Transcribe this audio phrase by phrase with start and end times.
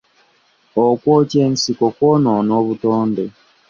[0.85, 3.25] Okwokya ensiko kwonona obutonde.